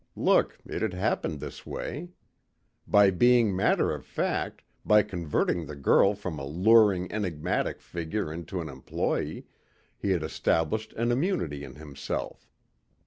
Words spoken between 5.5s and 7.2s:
the girl from a luring,